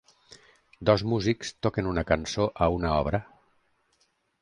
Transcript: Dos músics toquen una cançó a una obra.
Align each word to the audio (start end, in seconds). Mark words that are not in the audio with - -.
Dos 0.91 1.03
músics 1.11 1.53
toquen 1.67 1.91
una 1.91 2.07
cançó 2.15 2.51
a 2.69 2.73
una 2.81 2.97
obra. 3.07 3.25